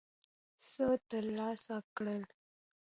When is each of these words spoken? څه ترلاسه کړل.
څه 0.69 0.85
ترلاسه 1.09 1.75
کړل. 1.95 2.21